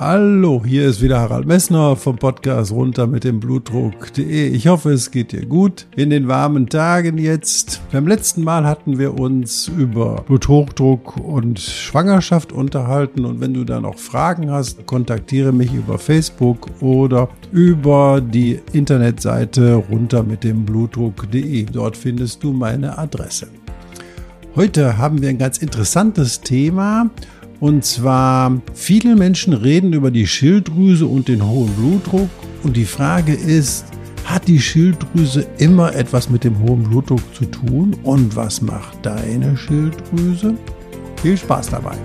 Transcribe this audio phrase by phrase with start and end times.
[0.00, 4.46] Hallo, hier ist wieder Harald Messner vom Podcast runter mit dem Blutdruck.de.
[4.46, 7.80] Ich hoffe, es geht dir gut in den warmen Tagen jetzt.
[7.90, 13.80] Beim letzten Mal hatten wir uns über Bluthochdruck und Schwangerschaft unterhalten und wenn du da
[13.80, 21.64] noch Fragen hast, kontaktiere mich über Facebook oder über die Internetseite runter mit dem Blutdruck.de.
[21.64, 23.48] Dort findest du meine Adresse.
[24.54, 27.10] Heute haben wir ein ganz interessantes Thema
[27.60, 32.30] und zwar, viele Menschen reden über die Schilddrüse und den hohen Blutdruck.
[32.62, 33.84] Und die Frage ist,
[34.24, 37.96] hat die Schilddrüse immer etwas mit dem hohen Blutdruck zu tun?
[38.04, 40.54] Und was macht deine Schilddrüse?
[41.20, 41.96] Viel Spaß dabei!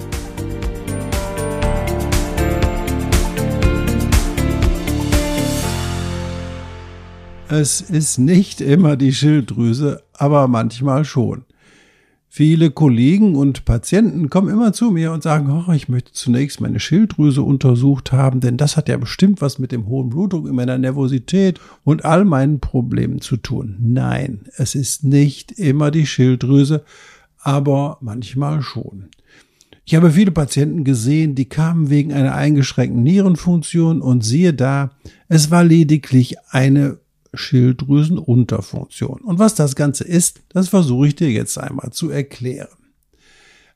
[7.49, 11.45] Es ist nicht immer die Schilddrüse, aber manchmal schon.
[12.35, 16.79] Viele Kollegen und Patienten kommen immer zu mir und sagen, oh, ich möchte zunächst meine
[16.79, 20.79] Schilddrüse untersucht haben, denn das hat ja bestimmt was mit dem hohen Blutdruck in meiner
[20.79, 23.77] Nervosität und all meinen Problemen zu tun.
[23.79, 26.83] Nein, es ist nicht immer die Schilddrüse,
[27.37, 29.09] aber manchmal schon.
[29.85, 34.89] Ich habe viele Patienten gesehen, die kamen wegen einer eingeschränkten Nierenfunktion und siehe da,
[35.27, 36.97] es war lediglich eine
[37.33, 39.21] Schilddrüsenunterfunktion.
[39.21, 42.77] Und was das Ganze ist, das versuche ich dir jetzt einmal zu erklären.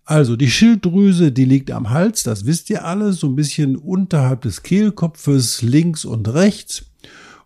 [0.06, 4.42] Also die Schilddrüse, die liegt am Hals, das wisst ihr alle, so ein bisschen unterhalb
[4.42, 6.86] des Kehlkopfes, links und rechts.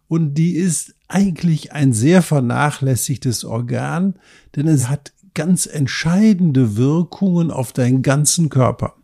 [0.08, 4.16] Und die ist eigentlich ein sehr vernachlässigtes Organ,
[4.56, 8.96] denn es hat ganz entscheidende Wirkungen auf deinen ganzen Körper.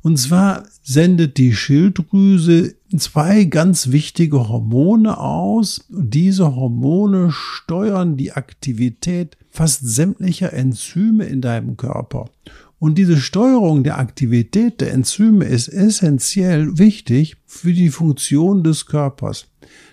[0.00, 5.84] Und zwar sendet die Schilddrüse zwei ganz wichtige Hormone aus.
[5.88, 12.30] Diese Hormone steuern die Aktivität fast sämtlicher Enzyme in deinem Körper.
[12.78, 19.46] Und diese Steuerung der Aktivität der Enzyme ist essentiell wichtig für die Funktion des Körpers.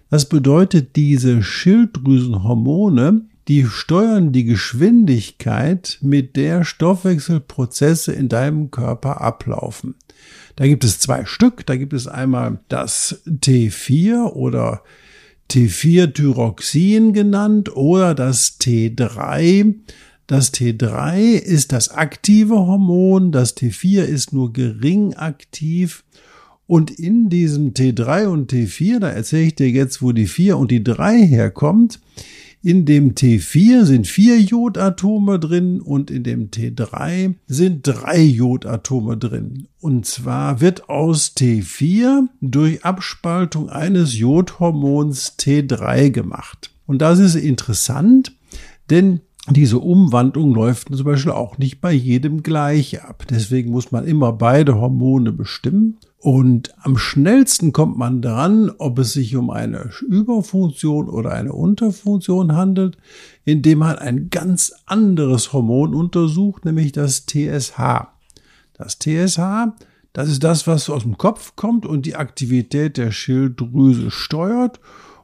[0.09, 9.95] Das bedeutet, diese Schilddrüsenhormone die steuern die Geschwindigkeit, mit der Stoffwechselprozesse in deinem Körper ablaufen.
[10.59, 11.65] Da gibt es zwei Stück.
[11.67, 14.83] Da gibt es einmal das T4 oder
[15.49, 19.75] T4-Thyroxin genannt oder das T3.
[20.27, 26.03] Das T3 ist das aktive Hormon, das T4 ist nur gering aktiv.
[26.67, 30.71] Und in diesem T3 und T4, da erzähle ich dir jetzt, wo die 4 und
[30.71, 32.01] die 3 herkommt,
[32.61, 39.67] in dem T4 sind vier Jodatome drin und in dem T3 sind drei Jodatome drin.
[39.79, 46.71] Und zwar wird aus T4 durch Abspaltung eines Jodhormons T3 gemacht.
[46.85, 48.33] Und das ist interessant,
[48.89, 49.21] denn
[49.51, 53.25] diese Umwandlung läuft zum Beispiel auch nicht bei jedem gleich ab.
[53.29, 55.97] Deswegen muss man immer beide Hormone bestimmen.
[56.17, 62.55] Und am schnellsten kommt man dran, ob es sich um eine Überfunktion oder eine Unterfunktion
[62.55, 62.97] handelt,
[63.45, 68.09] indem man ein ganz anderes Hormon untersucht, nämlich das TSH.
[68.73, 69.39] Das TSH,
[70.11, 74.79] das ist das, was aus dem Kopf kommt und die Aktivität der Schilddrüse steuert.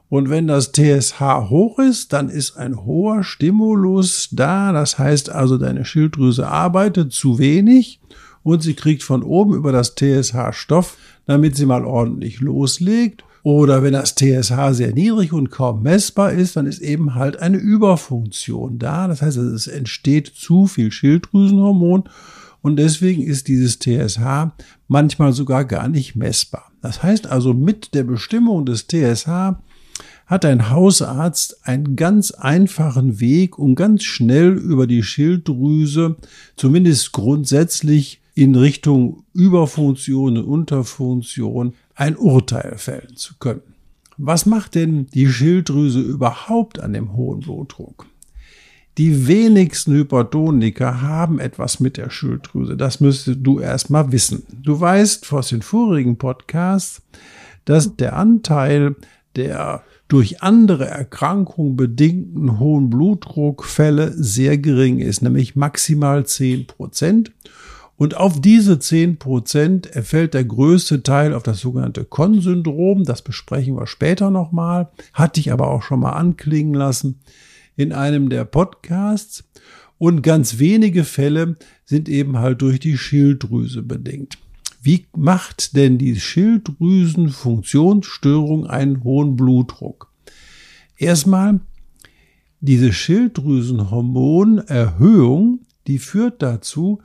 [0.08, 4.72] Und wenn das TSH hoch ist, dann ist ein hoher Stimulus da.
[4.72, 8.00] Das heißt also, deine Schilddrüse arbeitet zu wenig
[8.42, 10.96] und sie kriegt von oben über das TSH Stoff,
[11.26, 13.24] damit sie mal ordentlich loslegt.
[13.42, 17.58] Oder wenn das TSH sehr niedrig und kaum messbar ist, dann ist eben halt eine
[17.58, 19.06] Überfunktion da.
[19.06, 22.08] Das heißt, es entsteht zu viel Schilddrüsenhormon
[22.60, 24.50] und deswegen ist dieses TSH
[24.88, 26.72] manchmal sogar gar nicht messbar.
[26.82, 29.54] Das heißt also, mit der Bestimmung des TSH
[30.26, 36.16] hat ein Hausarzt einen ganz einfachen Weg, um ganz schnell über die Schilddrüse,
[36.56, 43.62] zumindest grundsätzlich in Richtung Überfunktion und Unterfunktion ein Urteil fällen zu können.
[44.18, 48.06] Was macht denn die Schilddrüse überhaupt an dem hohen Blutdruck?
[48.98, 52.78] Die wenigsten Hypertoniker haben etwas mit der Schilddrüse.
[52.78, 54.44] Das müsstest du erstmal wissen.
[54.62, 57.02] Du weißt aus den vorigen Podcasts,
[57.66, 58.96] dass der Anteil
[59.36, 67.32] der durch andere Erkrankungen bedingten hohen Blutdruckfälle sehr gering ist, nämlich maximal 10 Prozent.
[67.96, 73.04] Und auf diese 10 Prozent erfällt der größte Teil auf das sogenannte Con-Syndrom.
[73.04, 74.90] Das besprechen wir später nochmal.
[75.14, 77.20] Hatte ich aber auch schon mal anklingen lassen
[77.74, 79.44] in einem der Podcasts.
[79.98, 84.38] Und ganz wenige Fälle sind eben halt durch die Schilddrüse bedingt.
[84.86, 90.12] Wie macht denn die Schilddrüsenfunktionsstörung einen hohen Blutdruck?
[90.96, 91.58] Erstmal,
[92.60, 97.00] diese Schilddrüsenhormonerhöhung, die führt dazu,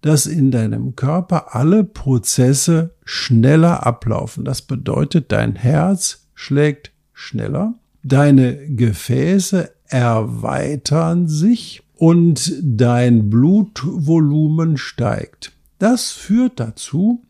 [0.00, 4.46] dass in deinem Körper alle Prozesse schneller ablaufen.
[4.46, 15.57] Das bedeutet, dein Herz schlägt schneller, deine Gefäße erweitern sich und dein Blutvolumen steigt.
[15.78, 17.24] Das führt dazu,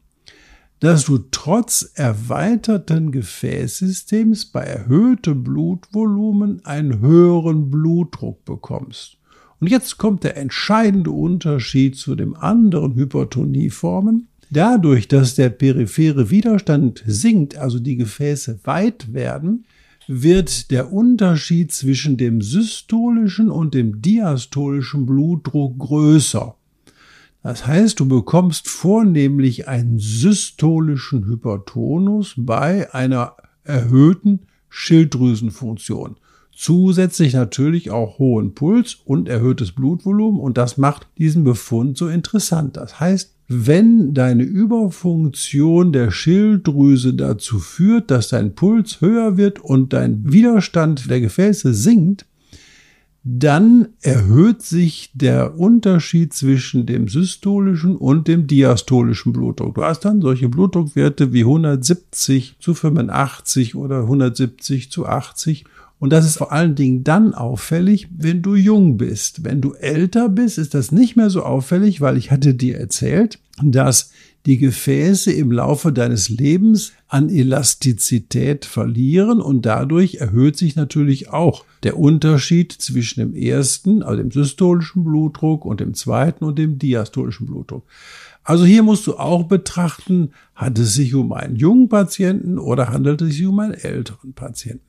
[0.81, 9.19] dass du trotz erweiterten Gefäßsystems bei erhöhtem Blutvolumen einen höheren Blutdruck bekommst.
[9.61, 14.29] Und jetzt kommt der entscheidende Unterschied zu den anderen Hypertonieformen.
[14.51, 19.67] Dadurch, dass der periphere Widerstand sinkt, also die Gefäße weit werden,
[20.07, 26.58] wird der Unterschied zwischen dem systolischen und dem diastolischen Blutdruck größer.
[27.43, 36.17] Das heißt, du bekommst vornehmlich einen systolischen Hypertonus bei einer erhöhten Schilddrüsenfunktion.
[36.55, 42.77] Zusätzlich natürlich auch hohen Puls und erhöhtes Blutvolumen und das macht diesen Befund so interessant.
[42.77, 49.93] Das heißt, wenn deine Überfunktion der Schilddrüse dazu führt, dass dein Puls höher wird und
[49.93, 52.27] dein Widerstand der Gefäße sinkt,
[53.31, 59.75] dann erhöht sich der Unterschied zwischen dem systolischen und dem diastolischen Blutdruck.
[59.75, 65.67] Du hast dann solche Blutdruckwerte wie 170 zu 85 oder 170 zu 80
[65.99, 69.45] und das ist vor allen Dingen dann auffällig, wenn du jung bist.
[69.45, 73.41] Wenn du älter bist, ist das nicht mehr so auffällig, weil ich hatte dir erzählt,
[73.61, 74.13] dass
[74.49, 81.67] die Gefäße im Laufe deines Lebens an Elastizität verlieren und dadurch erhöht sich natürlich auch
[81.83, 87.47] der Unterschied zwischen dem ersten, also dem systolischen Blutdruck und dem zweiten und dem diastolischen
[87.47, 87.85] Blutdruck.
[88.43, 93.21] Also hier musst du auch betrachten, handelt es sich um einen jungen Patienten oder handelt
[93.21, 94.88] es sich um einen älteren Patienten.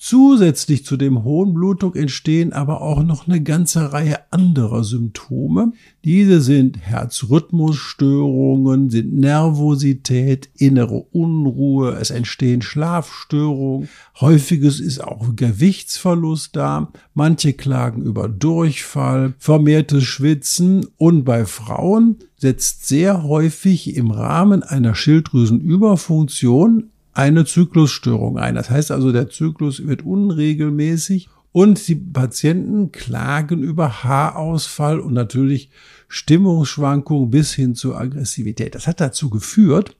[0.00, 5.72] Zusätzlich zu dem hohen Blutdruck entstehen aber auch noch eine ganze Reihe anderer Symptome.
[6.04, 13.88] Diese sind Herzrhythmusstörungen, sind Nervosität, innere Unruhe, es entstehen Schlafstörungen.
[14.20, 16.92] Häufiges ist auch Gewichtsverlust da.
[17.14, 24.94] Manche klagen über Durchfall, vermehrtes Schwitzen und bei Frauen setzt sehr häufig im Rahmen einer
[24.94, 28.54] Schilddrüsenüberfunktion eine Zyklusstörung ein.
[28.54, 35.70] Das heißt also, der Zyklus wird unregelmäßig und die Patienten klagen über Haarausfall und natürlich
[36.06, 38.76] Stimmungsschwankungen bis hin zur Aggressivität.
[38.76, 39.96] Das hat dazu geführt,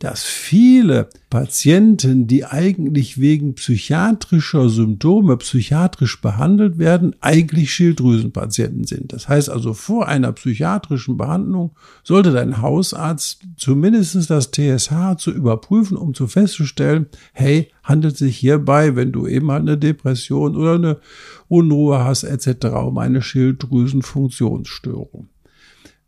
[0.00, 9.12] dass viele Patienten, die eigentlich wegen psychiatrischer Symptome psychiatrisch behandelt werden, eigentlich Schilddrüsenpatienten sind.
[9.12, 15.98] Das heißt also, vor einer psychiatrischen Behandlung sollte dein Hausarzt zumindest das TSH zu überprüfen,
[15.98, 20.98] um zu festzustellen, hey, handelt sich hierbei, wenn du eben halt eine Depression oder eine
[21.46, 25.28] Unruhe hast etc., um eine Schilddrüsenfunktionsstörung.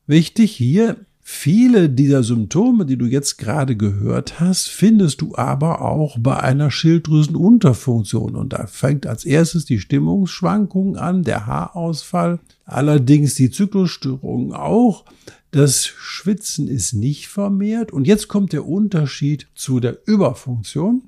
[0.06, 6.18] Wichtig hier Viele dieser Symptome, die du jetzt gerade gehört hast, findest du aber auch
[6.18, 8.34] bei einer Schilddrüsenunterfunktion.
[8.34, 15.04] Und da fängt als erstes die Stimmungsschwankung an, der Haarausfall, allerdings die Zyklusstörungen auch.
[15.52, 17.92] Das Schwitzen ist nicht vermehrt.
[17.92, 21.02] Und jetzt kommt der Unterschied zu der Überfunktion.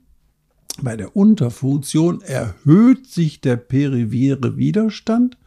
[0.80, 5.38] Bei der Unterfunktion erhöht sich der perivere Widerstand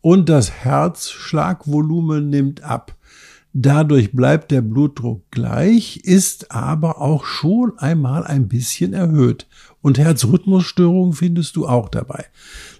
[0.00, 2.94] und das Herzschlagvolumen nimmt ab.
[3.60, 9.48] Dadurch bleibt der Blutdruck gleich, ist aber auch schon einmal ein bisschen erhöht.
[9.82, 12.26] Und Herzrhythmusstörungen findest du auch dabei.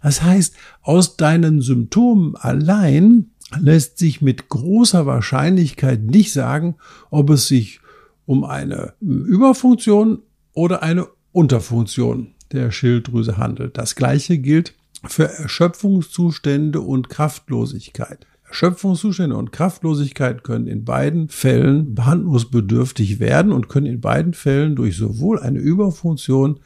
[0.05, 6.77] Das heißt, aus deinen Symptomen allein lässt sich mit großer Wahrscheinlichkeit nicht sagen,
[7.11, 7.81] ob es sich
[8.25, 10.21] um eine Überfunktion
[10.53, 13.77] oder eine Unterfunktion der Schilddrüse handelt.
[13.77, 14.75] Das gleiche gilt
[15.09, 18.29] für Erschöpfungszustände und Kraftlosigkeit.
[18.49, 24.97] Erschöpfungszustände und Kraftlosigkeit können in beiden Fällen behandlungsbedürftig werden und können in beiden Fällen durch
[24.97, 26.61] sowohl eine Überfunktion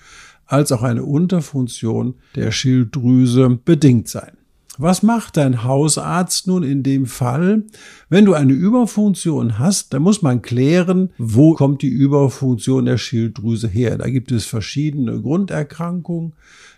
[0.46, 4.32] als auch eine Unterfunktion der Schilddrüse bedingt sein.
[4.78, 7.64] Was macht dein Hausarzt nun in dem Fall?
[8.08, 13.68] Wenn du eine Überfunktion hast, dann muss man klären, wo kommt die Überfunktion der Schilddrüse
[13.68, 13.98] her.
[13.98, 16.32] Da gibt es verschiedene Grunderkrankungen.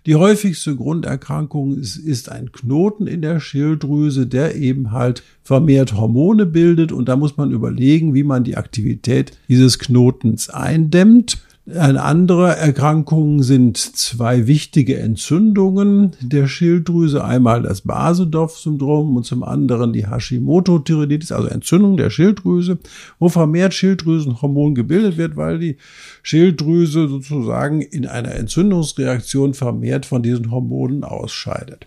[0.06, 6.44] Die häufigste Grunderkrankung ist, ist ein Knoten in der Schilddrüse, der eben halt vermehrt Hormone
[6.44, 11.38] bildet und da muss man überlegen, wie man die Aktivität dieses Knotens eindämmt.
[11.66, 17.24] Eine andere Erkrankung sind zwei wichtige Entzündungen der Schilddrüse.
[17.24, 22.80] Einmal das Basedorf-Syndrom und zum anderen die Hashimoto-Thyreoiditis, also Entzündung der Schilddrüse,
[23.18, 25.78] wo vermehrt Schilddrüsenhormon gebildet wird, weil die
[26.22, 31.86] Schilddrüse sozusagen in einer Entzündungsreaktion vermehrt von diesen Hormonen ausscheidet.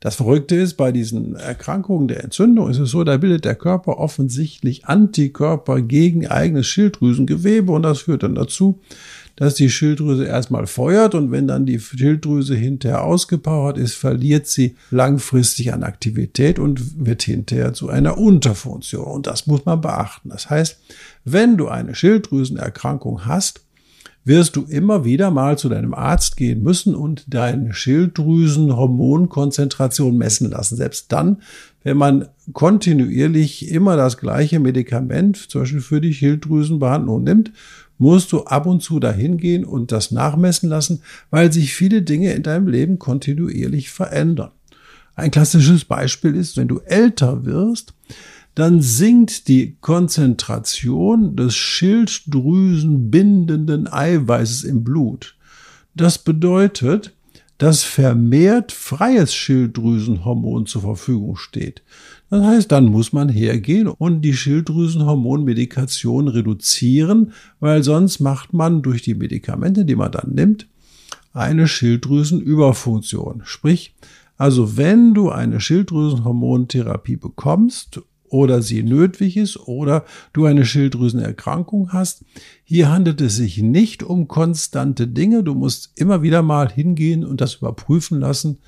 [0.00, 3.98] Das Verrückte ist, bei diesen Erkrankungen der Entzündung ist es so, da bildet der Körper
[3.98, 8.80] offensichtlich Antikörper gegen eigenes Schilddrüsengewebe und das führt dann dazu,
[9.36, 14.76] dass die Schilddrüse erstmal feuert und wenn dann die Schilddrüse hinterher ausgepowert ist, verliert sie
[14.90, 19.04] langfristig an Aktivität und wird hinterher zu einer Unterfunktion.
[19.04, 20.30] Und das muss man beachten.
[20.30, 20.78] Das heißt,
[21.24, 23.65] wenn du eine Schilddrüsenerkrankung hast,
[24.26, 30.76] wirst du immer wieder mal zu deinem Arzt gehen müssen und deine Schilddrüsenhormonkonzentration messen lassen.
[30.76, 31.42] Selbst dann,
[31.84, 37.52] wenn man kontinuierlich immer das gleiche Medikament, zum Beispiel für die Schilddrüsenbehandlung nimmt,
[37.98, 42.32] musst du ab und zu dahin gehen und das nachmessen lassen, weil sich viele Dinge
[42.32, 44.50] in deinem Leben kontinuierlich verändern.
[45.14, 47.94] Ein klassisches Beispiel ist, wenn du älter wirst,
[48.56, 55.36] dann sinkt die Konzentration des schilddrüsenbindenden Eiweißes im Blut.
[55.94, 57.12] Das bedeutet,
[57.58, 61.82] dass vermehrt freies Schilddrüsenhormon zur Verfügung steht.
[62.30, 69.02] Das heißt, dann muss man hergehen und die Schilddrüsenhormonmedikation reduzieren, weil sonst macht man durch
[69.02, 70.66] die Medikamente, die man dann nimmt,
[71.34, 73.42] eine Schilddrüsenüberfunktion.
[73.44, 73.94] Sprich,
[74.38, 82.24] also wenn du eine Schilddrüsenhormontherapie bekommst oder sie nötig ist oder du eine Schilddrüsenerkrankung hast.
[82.64, 85.42] Hier handelt es sich nicht um konstante Dinge.
[85.42, 88.58] Du musst immer wieder mal hingehen und das überprüfen lassen,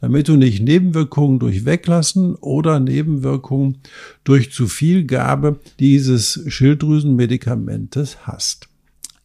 [0.00, 3.78] damit du nicht Nebenwirkungen durch Weglassen oder Nebenwirkungen
[4.24, 8.68] durch zu viel Gabe dieses Schilddrüsenmedikamentes hast.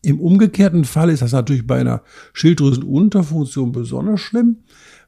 [0.02, 2.04] Im umgekehrten Fall ist das natürlich bei einer
[2.34, 4.58] Schilddrüsenunterfunktion besonders schlimm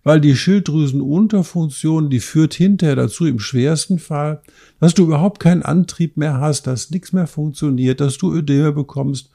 [0.04, 4.42] weil die Schilddrüsenunterfunktion, die führt hinterher dazu im schwersten Fall,
[4.80, 9.30] dass du überhaupt keinen Antrieb mehr hast, dass nichts mehr funktioniert, dass du Ödeme bekommst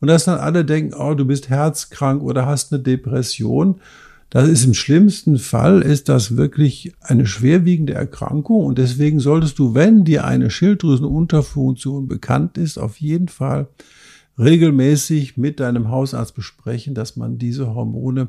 [0.00, 3.80] und dass dann alle denken, oh, du bist herzkrank oder hast eine Depression.
[4.28, 9.74] Das ist im schlimmsten Fall, ist das wirklich eine schwerwiegende Erkrankung und deswegen solltest du,
[9.74, 13.68] wenn dir eine Schilddrüsenunterfunktion bekannt ist, auf jeden Fall
[14.42, 18.28] regelmäßig mit deinem Hausarzt besprechen, dass man diese Hormone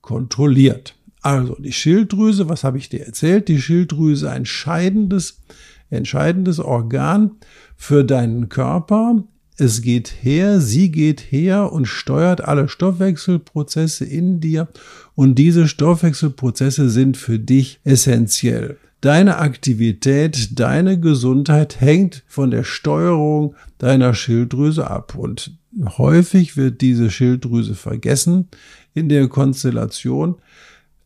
[0.00, 0.96] kontrolliert.
[1.22, 3.48] Also die Schilddrüse, was habe ich dir erzählt?
[3.48, 5.40] Die Schilddrüse ein entscheidendes,
[5.88, 7.32] entscheidendes Organ
[7.76, 9.22] für deinen Körper.
[9.56, 14.68] Es geht her, sie geht her und steuert alle Stoffwechselprozesse in dir
[15.14, 18.78] und diese Stoffwechselprozesse sind für dich essentiell.
[19.02, 25.58] Deine Aktivität, deine Gesundheit hängt von der Steuerung deiner Schilddrüse ab und
[25.98, 28.48] häufig wird diese Schilddrüse vergessen
[28.94, 30.36] in der Konstellation,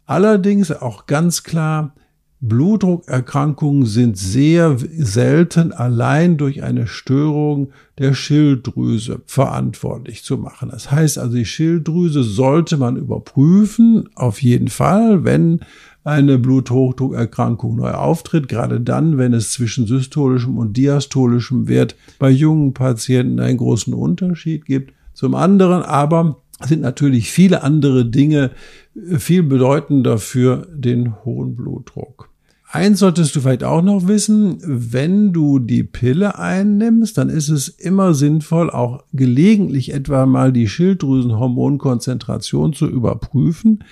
[0.06, 1.92] Allerdings auch ganz klar,
[2.40, 10.68] Blutdruckerkrankungen sind sehr selten allein durch eine Störung der Schilddrüse verantwortlich zu machen.
[10.70, 15.60] Das heißt also, die Schilddrüse sollte man überprüfen, auf jeden Fall, wenn
[16.06, 22.74] eine Bluthochdruckerkrankung neu auftritt, gerade dann, wenn es zwischen systolischem und diastolischem Wert bei jungen
[22.74, 24.94] Patienten einen großen Unterschied gibt.
[25.14, 28.52] Zum anderen aber sind natürlich viele andere Dinge
[28.94, 32.30] äh, viel bedeutender für den hohen Blutdruck.
[32.70, 37.66] Eins solltest du vielleicht auch noch wissen, wenn du die Pille einnimmst, dann ist es
[37.68, 43.82] immer sinnvoll, auch gelegentlich etwa mal die Schilddrüsenhormonkonzentration zu überprüfen,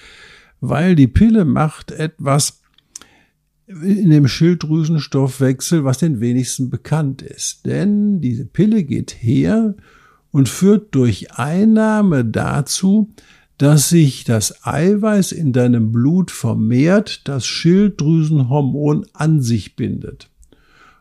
[0.69, 2.63] weil die Pille macht etwas
[3.67, 7.65] in dem Schilddrüsenstoffwechsel, was den wenigsten bekannt ist.
[7.67, 9.75] Denn diese Pille geht her
[10.31, 13.13] und führt durch Einnahme dazu,
[13.59, 20.29] dass sich das Eiweiß in deinem Blut vermehrt, das Schilddrüsenhormon an sich bindet.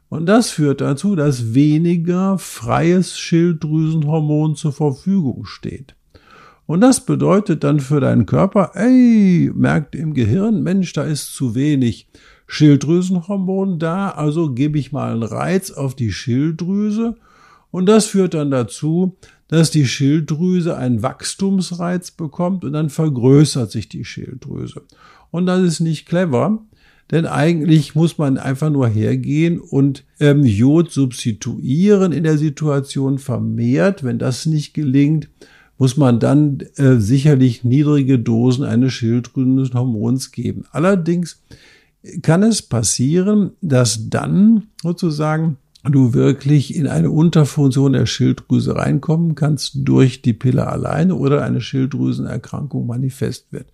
[0.09, 5.95] Und das führt dazu, dass weniger freies Schilddrüsenhormon zur Verfügung steht.
[6.73, 11.53] Und das bedeutet dann für deinen Körper, ey, merkt im Gehirn, Mensch, da ist zu
[11.53, 12.07] wenig
[12.47, 17.15] Schilddrüsenhormon da, also gebe ich mal einen Reiz auf die Schilddrüse
[17.69, 19.17] und das führt dann dazu,
[19.49, 24.81] dass die Schilddrüse einen Wachstumsreiz bekommt und dann vergrößert sich die Schilddrüse.
[25.29, 26.65] Und das ist nicht clever,
[27.11, 34.03] denn eigentlich muss man einfach nur hergehen und ähm, Jod substituieren in der Situation vermehrt.
[34.03, 35.29] Wenn das nicht gelingt,
[35.77, 40.65] muss man dann äh, sicherlich niedrige Dosen eines Schilddrüsenhormons geben.
[40.71, 41.41] Allerdings
[42.21, 49.79] kann es passieren, dass dann sozusagen du wirklich in eine Unterfunktion der Schilddrüse reinkommen kannst
[49.83, 53.67] durch die Pille alleine oder eine Schilddrüsenerkrankung manifest wird.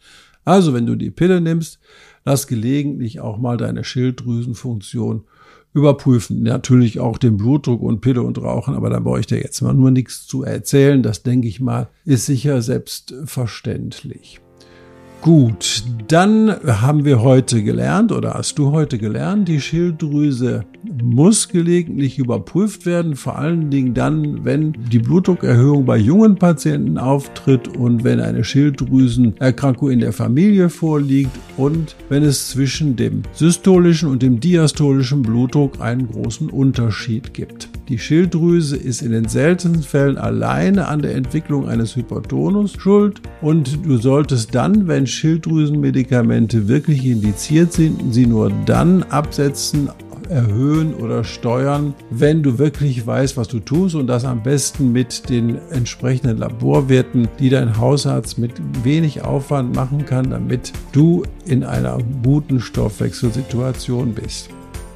[0.44, 1.80] Also wenn du die Pille nimmst,
[2.26, 5.24] lass gelegentlich auch mal deine Schilddrüsenfunktion
[5.74, 6.44] überprüfen.
[6.44, 9.74] Natürlich auch den Blutdruck und Pille und Rauchen, aber da brauche ich dir jetzt mal
[9.74, 11.04] nur nichts zu erzählen.
[11.04, 14.40] Das denke ich mal, ist sicher selbstverständlich.
[15.22, 15.64] Gut,
[16.10, 20.66] dann haben wir heute gelernt oder hast du heute gelernt, die Schilddrüse
[21.04, 27.68] muss gelegentlich überprüft werden, vor allen Dingen dann, wenn die Blutdruckerhöhung bei jungen Patienten auftritt
[27.78, 34.24] und wenn eine Schilddrüsenerkrankung in der Familie vorliegt und wenn es zwischen dem systolischen und
[34.24, 37.70] dem diastolischen Blutdruck einen großen Unterschied gibt.
[37.90, 43.84] Die Schilddrüse ist in den seltensten Fällen alleine an der Entwicklung eines Hypertonus schuld und
[43.84, 49.90] du solltest dann, wenn Schilddrüsenmedikamente wirklich indiziert sind, sie nur dann absetzen,
[50.30, 55.28] erhöhen oder steuern, wenn du wirklich weißt, was du tust und das am besten mit
[55.28, 58.52] den entsprechenden Laborwerten, die dein Hausarzt mit
[58.84, 64.52] wenig Aufwand machen kann, damit du in einer guten Stoffwechselsituation bist.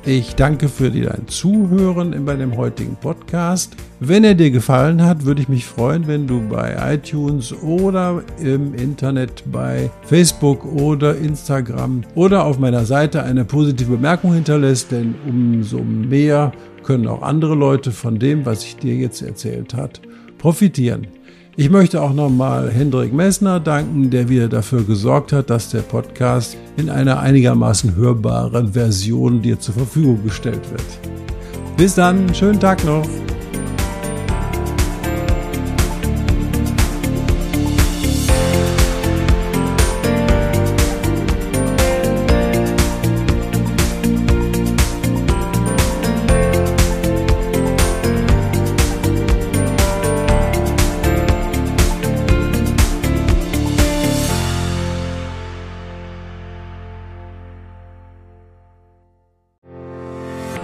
[0.06, 3.74] Ich danke für dein Zuhören bei dem heutigen Podcast.
[4.02, 8.74] Wenn er dir gefallen hat, würde ich mich freuen, wenn du bei iTunes oder im
[8.74, 15.80] Internet bei Facebook oder Instagram oder auf meiner Seite eine positive Bemerkung hinterlässt, denn umso
[15.80, 16.52] mehr
[16.84, 19.94] können auch andere Leute von dem, was ich dir jetzt erzählt habe,
[20.38, 21.08] profitieren.
[21.56, 26.58] Ich möchte auch nochmal Hendrik Messner danken, der wieder dafür gesorgt hat, dass der Podcast
[26.78, 30.84] in einer einigermaßen hörbaren Version dir zur Verfügung gestellt wird.
[31.78, 33.08] Bis dann, schönen Tag noch.